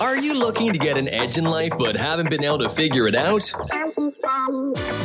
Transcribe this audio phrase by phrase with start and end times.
[0.00, 3.06] Are you looking to get an edge in life but haven't been able to figure
[3.06, 3.50] it out?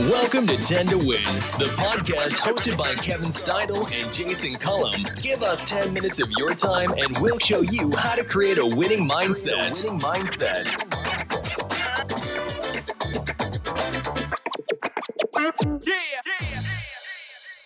[0.10, 1.24] Welcome to 10 to Win,
[1.60, 5.02] the podcast hosted by Kevin Steidel and Jason Cullum.
[5.22, 8.66] Give us 10 minutes of your time and we'll show you how to create a
[8.66, 9.84] winning mindset.
[9.86, 10.66] Winning mindset.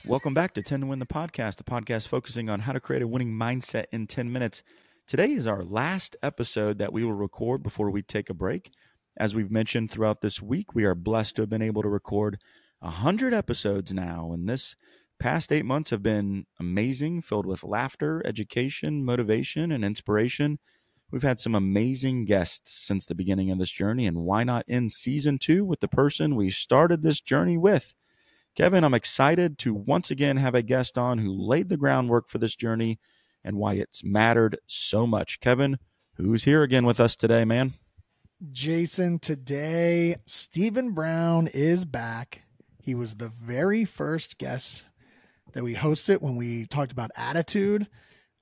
[0.06, 3.02] Welcome back to 10 to Win the podcast, the podcast focusing on how to create
[3.02, 4.62] a winning mindset in 10 minutes.
[5.10, 8.70] Today is our last episode that we will record before we take a break.
[9.18, 12.38] As we've mentioned throughout this week, we are blessed to have been able to record
[12.82, 14.30] 100 episodes now.
[14.32, 14.76] And this
[15.18, 20.60] past eight months have been amazing, filled with laughter, education, motivation, and inspiration.
[21.10, 24.06] We've had some amazing guests since the beginning of this journey.
[24.06, 27.96] And why not end season two with the person we started this journey with?
[28.56, 32.38] Kevin, I'm excited to once again have a guest on who laid the groundwork for
[32.38, 33.00] this journey
[33.50, 35.40] and why it's mattered so much.
[35.40, 35.80] Kevin,
[36.18, 37.74] who's here again with us today, man?
[38.52, 42.44] Jason, today, Stephen Brown is back.
[42.80, 44.86] He was the very first guest
[45.54, 47.88] that we hosted when we talked about attitude.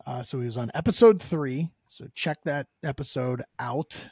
[0.05, 1.69] Uh, so he was on episode three.
[1.86, 4.09] So check that episode out.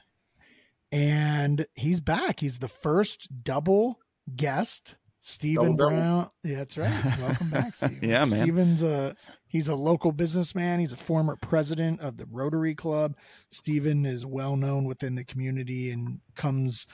[0.94, 2.40] And he's back.
[2.40, 4.00] He's the first double
[4.34, 4.96] guest
[5.28, 6.30] Stephen Brown.
[6.44, 7.20] Yeah, that's right.
[7.20, 8.00] Welcome back, Stephen.
[8.02, 8.44] yeah, man.
[8.44, 9.16] Stephen's a
[9.56, 10.82] he's a local businessman.
[10.82, 13.16] He's a former president of the Rotary Club.
[13.52, 16.88] Stephen is well known within the community and comes,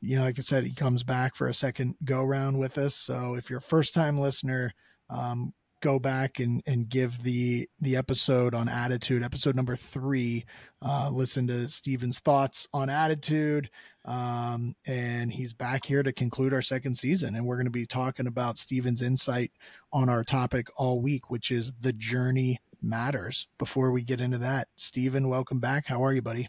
[0.00, 2.94] you know, like I said, he comes back for a second go round with us.
[2.94, 4.72] So if you're a first time listener,
[5.10, 5.52] um,
[5.84, 10.46] go back and, and give the the episode on attitude, episode number three.
[10.80, 13.68] Uh, listen to Stephen's thoughts on attitude.
[14.06, 17.36] Um, and he's back here to conclude our second season.
[17.36, 19.52] And we're going to be talking about Stephen's insight
[19.92, 23.46] on our topic all week, which is the journey matters.
[23.58, 25.86] Before we get into that, Stephen, welcome back.
[25.86, 26.48] How are you, buddy?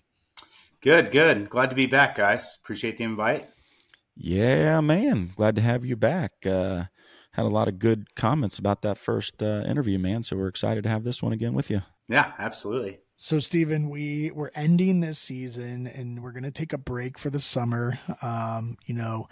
[0.80, 1.50] Good, good.
[1.50, 2.58] Glad to be back, guys.
[2.63, 3.50] Appreciate the invite.
[4.16, 5.33] Yeah, man.
[5.36, 6.31] Glad to have you back.
[6.45, 6.86] Uh,
[7.36, 10.23] had a lot of good comments about that first uh, interview, man.
[10.23, 11.81] So we're excited to have this one again with you.
[12.07, 13.00] Yeah, absolutely.
[13.18, 17.29] So, Stephen, we we're ending this season, and we're going to take a break for
[17.29, 18.00] the summer.
[18.22, 19.28] Um, you know,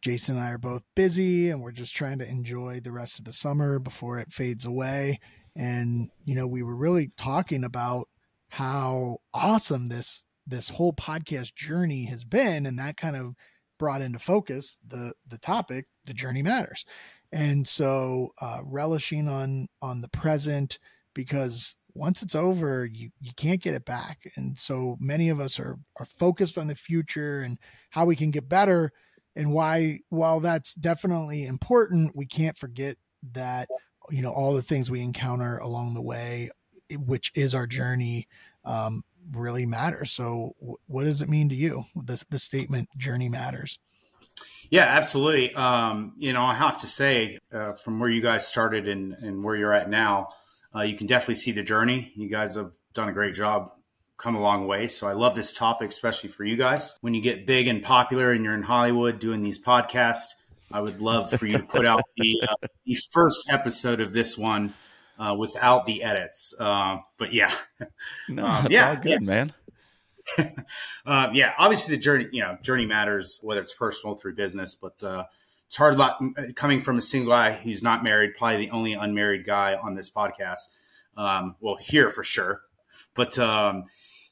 [0.00, 3.24] Jason and I are both busy, and we're just trying to enjoy the rest of
[3.24, 5.20] the summer before it fades away.
[5.54, 8.08] And you know, we were really talking about
[8.48, 13.34] how awesome this this whole podcast journey has been, and that kind of
[13.78, 16.84] brought into focus the the topic the journey matters
[17.32, 20.78] and so uh, relishing on on the present
[21.14, 24.30] because once it's over you you can't get it back.
[24.36, 27.58] And so many of us are are focused on the future and
[27.90, 28.92] how we can get better
[29.36, 32.96] and why while that's definitely important we can't forget
[33.32, 33.68] that
[34.10, 36.50] you know all the things we encounter along the way
[36.90, 38.26] which is our journey
[38.64, 40.10] um, really matters.
[40.12, 41.84] So w- what does it mean to you?
[41.94, 43.78] The, the statement journey matters
[44.70, 45.54] yeah, absolutely.
[45.54, 49.42] Um, you know, I have to say, uh, from where you guys started and, and
[49.42, 50.28] where you're at now,
[50.74, 52.12] uh, you can definitely see the journey.
[52.16, 53.72] You guys have done a great job,
[54.16, 54.88] come a long way.
[54.88, 56.96] So I love this topic, especially for you guys.
[57.00, 60.34] When you get big and popular and you're in Hollywood doing these podcasts,
[60.70, 64.36] I would love for you to put out the, uh, the first episode of this
[64.36, 64.74] one
[65.18, 66.54] uh, without the edits.
[66.58, 67.52] Uh, but yeah,
[68.28, 69.18] no, um, yeah, good, yeah.
[69.18, 69.54] man.
[71.06, 75.02] uh, yeah, obviously the journey, you know, journey matters whether it's personal through business, but
[75.02, 75.24] uh,
[75.66, 76.18] it's hard lot
[76.56, 80.08] coming from a single guy who's not married, probably the only unmarried guy on this
[80.08, 80.68] podcast.
[81.16, 82.62] Um, well, here for sure,
[83.14, 83.84] but um,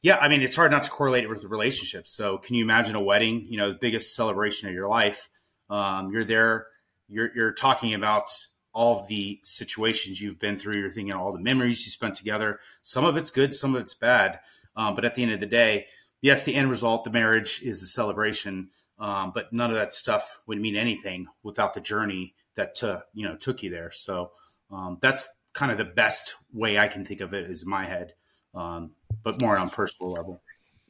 [0.02, 2.06] yeah, I mean, it's hard not to correlate it with the relationship.
[2.06, 3.44] So, can you imagine a wedding?
[3.48, 5.28] You know, the biggest celebration of your life.
[5.68, 6.68] Um, you're there.
[7.08, 8.30] You're you're talking about
[8.72, 10.78] all of the situations you've been through.
[10.78, 12.60] You're thinking all the memories you spent together.
[12.82, 14.38] Some of it's good, some of it's bad.
[14.76, 15.86] Um, but at the end of the day,
[16.20, 18.70] yes, the end result, the marriage is a celebration.
[18.98, 23.28] Um, but none of that stuff would mean anything without the journey that took you
[23.28, 23.90] know took you there.
[23.90, 24.32] So
[24.70, 27.84] um, that's kind of the best way I can think of it is in my
[27.84, 28.14] head,
[28.54, 28.92] um,
[29.22, 30.42] but more on personal level.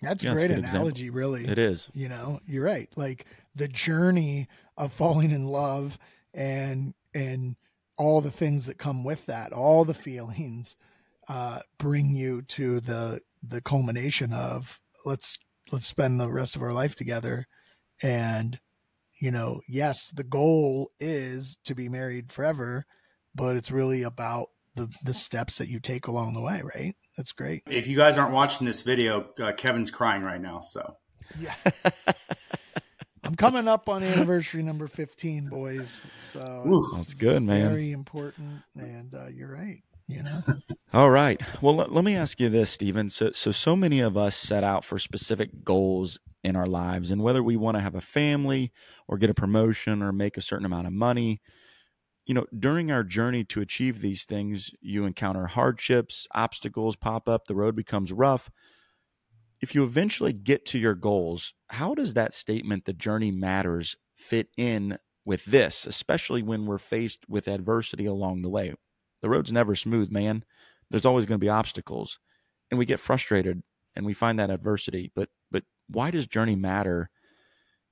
[0.02, 1.18] That's a yeah, great that's a analogy, example.
[1.18, 1.46] really.
[1.46, 1.90] It is.
[1.94, 2.88] You know, you're right.
[2.96, 5.98] Like the journey of falling in love
[6.34, 7.56] and and
[7.96, 10.76] all the things that come with that, all the feelings
[11.28, 15.38] uh, bring you to the the culmination of let's
[15.72, 17.46] let's spend the rest of our life together.
[18.02, 18.60] And
[19.20, 22.86] you know yes the goal is to be married forever
[23.34, 26.94] but it's really about the the steps that you take along the way right?
[27.16, 27.62] That's great.
[27.66, 30.96] If you guys aren't watching this video uh, kevin's crying right now so.
[31.38, 31.54] Yeah.
[33.24, 37.68] I'm coming up on anniversary number 15 boys so Ooh, that's good man.
[37.68, 40.40] very important and uh, you're right you know.
[40.92, 41.40] All right.
[41.60, 43.10] Well, let, let me ask you this, Stephen.
[43.10, 47.22] So, so, so many of us set out for specific goals in our lives, and
[47.22, 48.72] whether we want to have a family
[49.08, 51.40] or get a promotion or make a certain amount of money,
[52.26, 57.46] you know, during our journey to achieve these things, you encounter hardships, obstacles pop up,
[57.46, 58.50] the road becomes rough.
[59.60, 64.48] If you eventually get to your goals, how does that statement, the journey matters, fit
[64.56, 68.74] in with this, especially when we're faced with adversity along the way?
[69.22, 70.44] The road's never smooth, man.
[70.90, 72.18] There's always going to be obstacles,
[72.70, 73.62] and we get frustrated
[73.96, 75.10] and we find that adversity.
[75.16, 77.10] But but why does journey matter?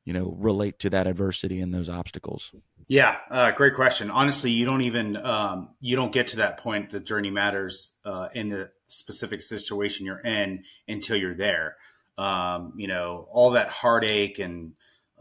[0.04, 2.52] You know, relate to that adversity and those obstacles.
[2.88, 4.10] Yeah, uh, great question.
[4.10, 6.90] Honestly, you don't even um, you don't get to that point.
[6.90, 11.74] The journey matters uh, in the specific situation you're in until you're there.
[12.18, 14.74] Um, you know, all that heartache and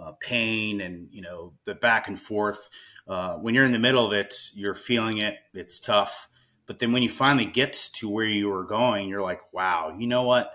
[0.03, 2.69] uh, pain and you know the back and forth
[3.07, 5.37] uh, when you're in the middle of it, you're feeling it.
[5.53, 6.29] It's tough.
[6.65, 10.07] But then when you finally get to where you were going, you're like, wow, you
[10.07, 10.53] know what?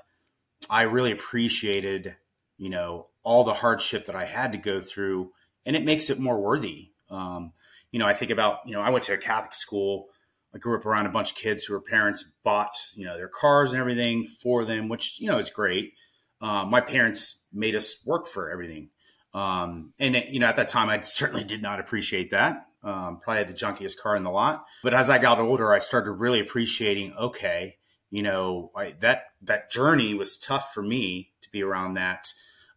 [0.70, 2.16] I really appreciated,
[2.56, 5.32] you know, all the hardship that I had to go through,
[5.66, 6.92] and it makes it more worthy.
[7.10, 7.52] Um,
[7.92, 10.06] you know, I think about, you know, I went to a Catholic school.
[10.54, 13.28] I grew up around a bunch of kids who were parents bought, you know, their
[13.28, 15.92] cars and everything for them, which, you know, is great.
[16.40, 18.88] Um, my parents made us work for everything.
[19.34, 22.66] Um, and you know, at that time, I certainly did not appreciate that.
[22.82, 24.64] Um, probably the junkiest car in the lot.
[24.82, 27.14] But as I got older, I started really appreciating.
[27.19, 27.76] Okay,
[28.10, 32.28] you know, I, that that journey was tough for me to be around that.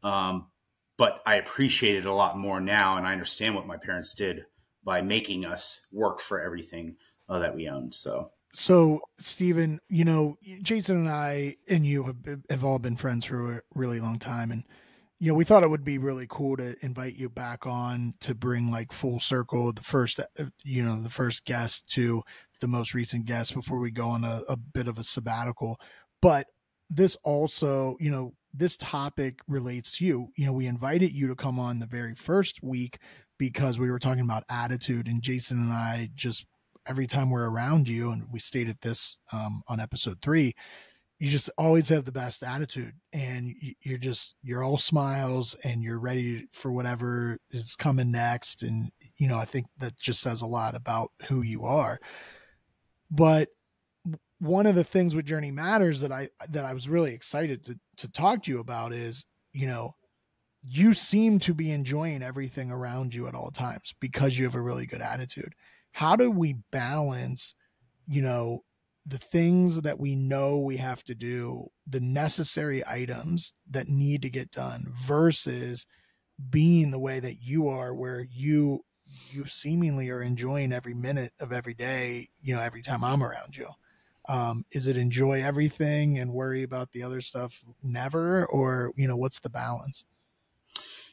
[0.03, 0.47] Um,
[0.97, 4.45] but I appreciate it a lot more now, and I understand what my parents did
[4.83, 6.97] by making us work for everything
[7.29, 7.95] uh, that we owned.
[7.95, 8.31] So.
[8.53, 13.53] So, Stephen, you know, Jason and I and you have, have all been friends for
[13.53, 14.65] a really long time, and
[15.21, 18.33] you know, we thought it would be really cool to invite you back on to
[18.33, 22.23] bring like full circle the first, uh, you know, the first guest to
[22.59, 25.79] the most recent guest before we go on a, a bit of a sabbatical.
[26.23, 26.47] But
[26.89, 30.29] this also, you know, this topic relates to you.
[30.37, 32.97] You know, we invited you to come on the very first week
[33.37, 36.47] because we were talking about attitude, and Jason and I just
[36.87, 40.55] every time we're around you, and we stated this um, on episode three
[41.21, 43.53] you just always have the best attitude and
[43.83, 49.27] you're just you're all smiles and you're ready for whatever is coming next and you
[49.27, 51.99] know i think that just says a lot about who you are.
[53.11, 53.49] But
[54.39, 57.79] one of the things with journey matters that i that i was really excited to
[57.97, 59.23] to talk to you about is
[59.53, 59.93] you know
[60.67, 64.61] you seem to be enjoying everything around you at all times because you have a
[64.61, 65.53] really good attitude.
[65.91, 67.53] How do we balance
[68.07, 68.63] you know
[69.05, 74.29] the things that we know we have to do, the necessary items that need to
[74.29, 75.85] get done versus
[76.49, 78.83] being the way that you are where you
[79.29, 83.57] you seemingly are enjoying every minute of every day, you know, every time I'm around
[83.57, 83.67] you.
[84.29, 88.45] Um, is it enjoy everything and worry about the other stuff never?
[88.45, 90.05] Or you know what's the balance?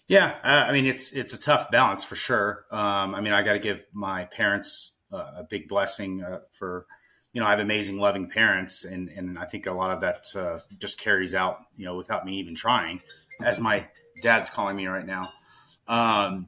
[0.07, 2.67] Yeah uh, i mean it's it's a tough balance for sure.
[2.71, 6.87] Um, i mean i got to give my parents uh, a big blessing uh, for
[7.33, 10.25] you know, I have amazing, loving parents, and and I think a lot of that
[10.35, 13.03] uh, just carries out, you know, without me even trying,
[13.41, 13.87] as my
[14.23, 15.33] dad's calling me right now.
[15.87, 16.47] Um,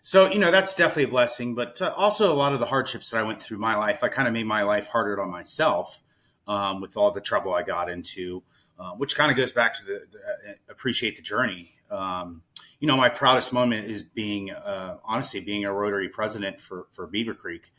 [0.00, 3.10] so you know, that's definitely a blessing, but uh, also a lot of the hardships
[3.10, 6.02] that I went through my life, I kind of made my life harder on myself
[6.46, 8.42] um, with all the trouble I got into,
[8.78, 11.72] uh, which kind of goes back to the, the uh, appreciate the journey.
[11.90, 12.42] Um,
[12.80, 17.06] you know, my proudest moment is being, uh, honestly, being a Rotary president for for
[17.06, 17.72] Beaver Creek.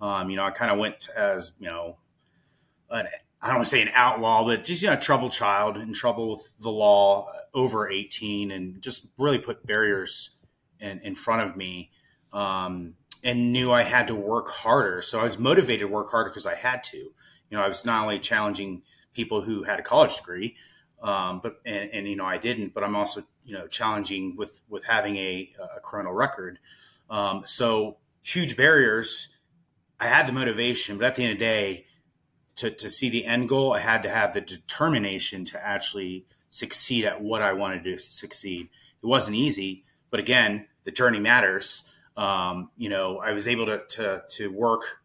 [0.00, 1.96] Um, you know, I kind of went as you know,
[2.90, 3.06] an,
[3.40, 5.92] I don't want to say an outlaw, but just you know, a troubled child in
[5.92, 10.30] trouble with the law, over eighteen, and just really put barriers
[10.80, 11.90] in in front of me,
[12.32, 15.02] um, and knew I had to work harder.
[15.02, 16.96] So I was motivated to work harder because I had to.
[16.96, 18.82] You know, I was not only challenging
[19.12, 20.56] people who had a college degree,
[21.02, 24.62] um, but and, and, you know I didn't, but I'm also you know challenging with
[24.68, 26.58] with having a, a criminal record.
[27.10, 29.33] Um, so huge barriers
[30.00, 31.86] I had the motivation, but at the end of the day,
[32.56, 37.04] to, to see the end goal, I had to have the determination to actually succeed
[37.04, 38.68] at what I wanted to succeed.
[39.02, 41.84] It wasn't easy, but again, the journey matters.
[42.16, 45.00] Um, you know, I was able to, to, to work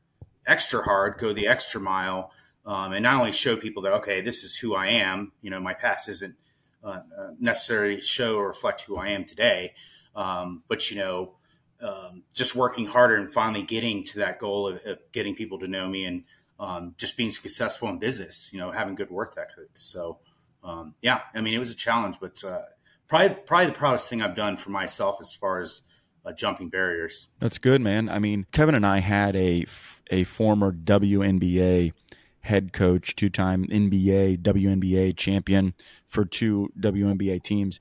[0.45, 2.31] extra hard, go the extra mile,
[2.65, 5.59] um, and not only show people that, okay, this is who I am, you know,
[5.59, 6.35] my past isn't
[6.83, 9.73] uh, uh necessarily show or reflect who I am today.
[10.15, 11.33] Um, but, you know,
[11.81, 15.67] um, just working harder and finally getting to that goal of, of getting people to
[15.67, 16.23] know me and
[16.59, 19.69] um, just being successful in business, you know, having good work ethic.
[19.73, 20.19] So,
[20.63, 22.61] um, yeah, I mean, it was a challenge, but uh,
[23.07, 25.83] probably probably the proudest thing I've done for myself as far as
[26.25, 27.29] uh, jumping barriers.
[27.39, 28.09] That's good, man.
[28.09, 29.65] I mean, Kevin and I had a
[30.11, 31.93] a former WNBA
[32.41, 35.73] head coach, two time NBA, WNBA champion
[36.07, 37.79] for two WNBA teams.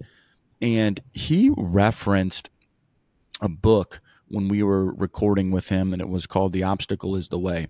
[0.61, 2.51] And he referenced
[3.41, 7.29] a book when we were recording with him, and it was called The Obstacle is
[7.29, 7.69] the Way.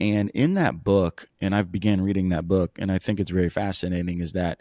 [0.00, 3.48] And in that book, and I've began reading that book, and I think it's very
[3.48, 4.60] fascinating, is that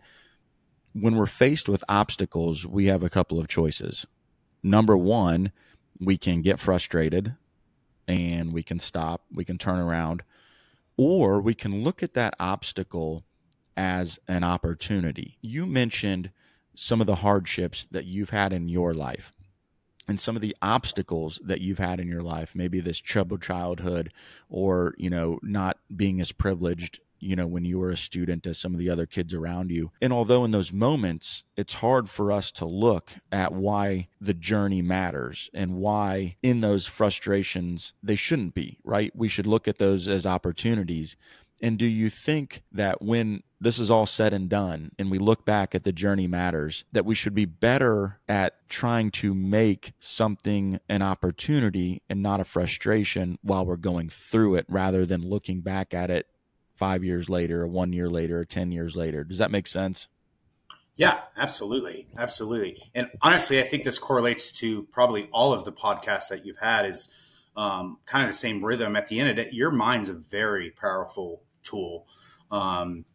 [0.94, 4.08] when we're faced with obstacles, we have a couple of choices.
[4.64, 5.52] Number one,
[6.00, 7.36] we can get frustrated
[8.08, 10.24] and we can stop, we can turn around,
[10.96, 13.24] or we can look at that obstacle
[13.76, 15.38] as an opportunity.
[15.42, 16.32] You mentioned
[16.74, 19.34] some of the hardships that you've had in your life
[20.08, 24.12] and some of the obstacles that you've had in your life, maybe this troubled childhood
[24.50, 28.58] or, you know, not being as privileged you know, when you were a student as
[28.58, 29.92] some of the other kids around you.
[30.02, 34.82] And although in those moments, it's hard for us to look at why the journey
[34.82, 39.12] matters and why in those frustrations they shouldn't be, right?
[39.16, 41.16] We should look at those as opportunities.
[41.62, 45.46] And do you think that when this is all said and done and we look
[45.46, 50.80] back at the journey matters, that we should be better at trying to make something
[50.88, 55.94] an opportunity and not a frustration while we're going through it rather than looking back
[55.94, 56.28] at it
[56.76, 59.24] five years later, or one year later, or 10 years later.
[59.24, 60.08] Does that make sense?
[60.96, 62.08] Yeah, absolutely.
[62.18, 62.92] Absolutely.
[62.94, 66.86] And honestly, I think this correlates to probably all of the podcasts that you've had
[66.86, 67.14] is
[67.56, 68.96] um, kind of the same rhythm.
[68.96, 72.08] At the end of it, your mind's a very powerful tool.
[72.52, 73.06] Um,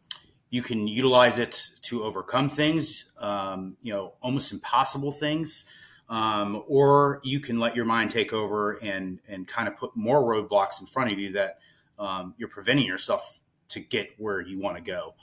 [0.53, 5.65] you can utilize it to overcome things, um, you know, almost impossible things.
[6.11, 10.23] Um, or you can let your mind take over and, and kind of put more
[10.23, 11.59] roadblocks in front of you that
[11.99, 15.15] um, you're preventing yourself to get where you want to go.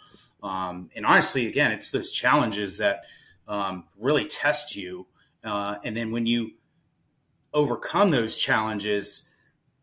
[0.42, 3.04] Um, and honestly, again, it's those challenges that
[3.48, 5.06] um, really test you.
[5.44, 6.54] Uh, and then when you
[7.54, 9.30] overcome those challenges,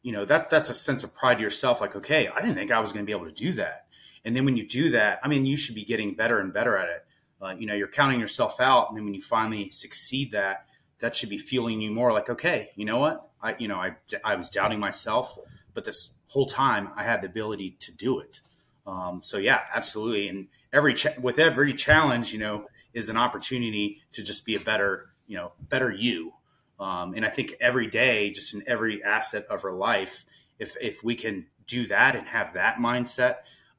[0.02, 1.80] you know that that's a sense of pride to yourself.
[1.80, 3.85] Like, okay, I didn't think I was going to be able to do that.
[4.26, 6.76] And then when you do that, I mean, you should be getting better and better
[6.76, 7.06] at it.
[7.40, 10.66] Uh, you know, you're counting yourself out, and then when you finally succeed, that
[10.98, 12.12] that should be fueling you more.
[12.12, 13.30] Like, okay, you know what?
[13.40, 15.38] I, you know, I I was doubting myself,
[15.74, 18.40] but this whole time I had the ability to do it.
[18.84, 20.28] Um, so yeah, absolutely.
[20.28, 24.60] And every cha- with every challenge, you know, is an opportunity to just be a
[24.60, 26.32] better, you know, better you.
[26.80, 30.24] Um, and I think every day, just in every asset of our life,
[30.58, 33.36] if if we can do that and have that mindset,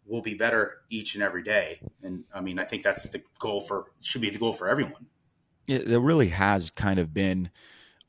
[0.08, 1.82] we'll be better each and every day.
[2.02, 5.08] And I mean, I think that's the goal for should be the goal for everyone.
[5.68, 7.50] It, it really has kind of been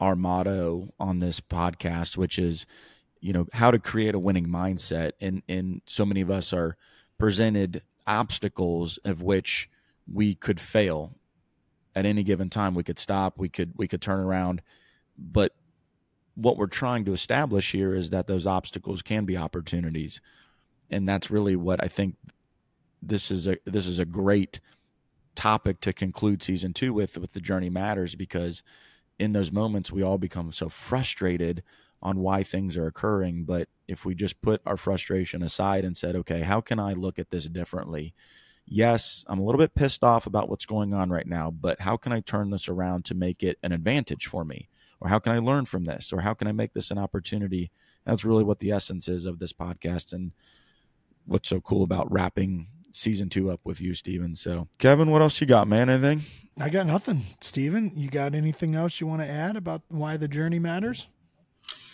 [0.01, 2.67] our motto on this podcast, which is
[3.21, 6.77] you know how to create a winning mindset and and so many of us are
[7.19, 9.69] presented obstacles of which
[10.11, 11.15] we could fail
[11.95, 14.63] at any given time we could stop we could we could turn around
[15.19, 15.55] but
[16.35, 20.21] what we're trying to establish here is that those obstacles can be opportunities
[20.91, 22.17] and that's really what i think
[23.03, 24.61] this is a this is a great
[25.35, 28.63] topic to conclude season 2 with with the journey matters because
[29.19, 31.63] in those moments we all become so frustrated
[32.01, 33.45] on why things are occurring.
[33.45, 37.19] But if we just put our frustration aside and said, okay, how can I look
[37.19, 38.15] at this differently?
[38.67, 41.97] Yes, I'm a little bit pissed off about what's going on right now, but how
[41.97, 44.69] can I turn this around to make it an advantage for me?
[45.01, 46.13] Or how can I learn from this?
[46.13, 47.71] Or how can I make this an opportunity?
[48.05, 50.33] That's really what the essence is of this podcast and
[51.29, 54.35] what's so cool about wrapping season two up with you, Stephen.
[54.35, 55.89] So, Kevin, what else you got, man?
[55.89, 56.23] Anything?
[56.61, 57.23] I got nothing.
[57.41, 61.07] Stephen, you got anything else you want to add about why the journey matters?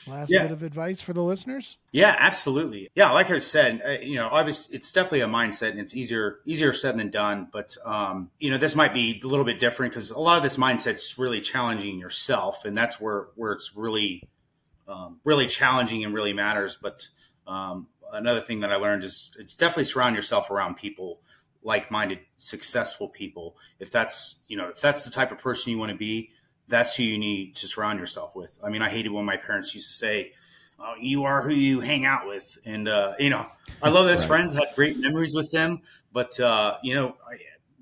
[0.07, 0.43] Last yeah.
[0.43, 1.79] bit of advice for the listeners?
[1.91, 2.91] Yeah, absolutely.
[2.95, 6.41] Yeah, like I said, uh, you know, obviously it's definitely a mindset, and it's easier
[6.45, 7.49] easier said than done.
[7.51, 10.43] But um, you know, this might be a little bit different because a lot of
[10.43, 14.23] this mindset's really challenging yourself, and that's where where it's really
[14.87, 16.77] um, really challenging and really matters.
[16.81, 17.09] But
[17.47, 21.21] um, another thing that I learned is it's definitely surround yourself around people
[21.63, 23.57] like-minded, successful people.
[23.81, 26.31] If that's you know if that's the type of person you want to be,
[26.69, 28.59] that's who you need to surround yourself with.
[28.63, 30.33] I mean, I hated when my parents used to say,
[30.79, 33.47] oh, "You are who you hang out with," and uh, you know,
[33.83, 34.29] I love those right.
[34.29, 34.53] friends.
[34.53, 35.81] Had great memories with them,
[36.13, 37.39] but uh, you know, I,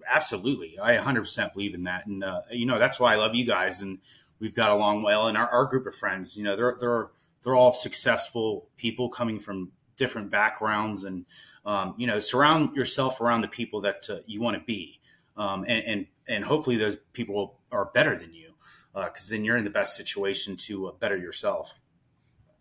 [0.09, 3.35] absolutely, I 100 percent believe in that, and uh, you know, that's why I love
[3.35, 3.99] you guys, and
[4.39, 5.27] we've got along well.
[5.27, 7.11] And our, our group of friends, you know, they're they're
[7.43, 11.27] they're all successful people coming from different backgrounds, and
[11.65, 15.01] um, you know, surround yourself around the people that uh, you want to be,
[15.37, 18.53] um, and, and and hopefully those people are better than you
[18.95, 21.81] because uh, then you're in the best situation to uh, better yourself.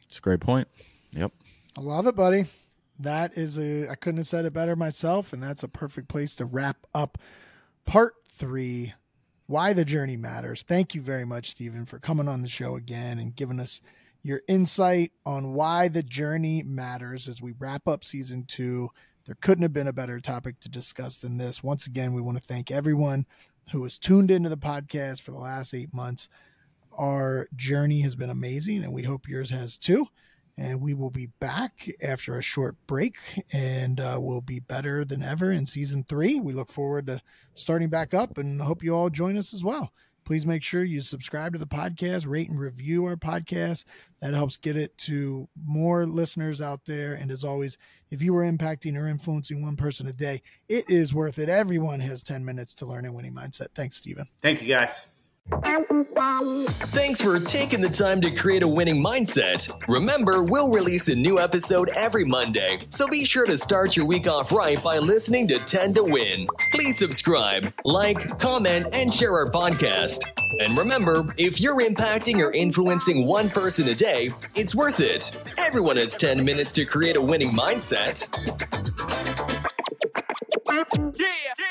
[0.03, 0.67] It's a great point.
[1.11, 1.31] Yep.
[1.77, 2.45] I love it, buddy.
[2.99, 5.33] That is a, I couldn't have said it better myself.
[5.33, 7.17] And that's a perfect place to wrap up
[7.85, 8.93] part three
[9.47, 10.63] why the journey matters.
[10.65, 13.81] Thank you very much, stephen for coming on the show again and giving us
[14.23, 18.89] your insight on why the journey matters as we wrap up season two
[19.25, 21.63] there couldn't have been a better topic to discuss than this.
[21.63, 23.25] Once again, we want to thank everyone
[23.71, 26.27] who has tuned into the podcast for the last eight months.
[26.97, 30.07] Our journey has been amazing, and we hope yours has too.
[30.57, 33.15] And we will be back after a short break,
[33.53, 36.39] and uh, we'll be better than ever in season three.
[36.39, 37.21] We look forward to
[37.55, 39.93] starting back up, and hope you all join us as well.
[40.25, 43.85] Please make sure you subscribe to the podcast, rate and review our podcast.
[44.21, 47.13] That helps get it to more listeners out there.
[47.13, 47.77] And as always,
[48.09, 51.49] if you are impacting or influencing one person a day, it is worth it.
[51.49, 53.67] Everyone has 10 minutes to learn a winning mindset.
[53.73, 54.27] Thanks, Stephen.
[54.41, 55.10] Thank you, guys.
[55.71, 59.71] Thanks for taking the time to create a winning mindset.
[59.87, 64.27] Remember, we'll release a new episode every Monday, so be sure to start your week
[64.27, 66.45] off right by listening to 10 to Win.
[66.73, 70.19] Please subscribe, like, comment, and share our podcast.
[70.59, 75.31] And remember, if you're impacting or influencing one person a day, it's worth it.
[75.57, 78.27] Everyone has 10 minutes to create a winning mindset.
[81.17, 81.70] Yeah.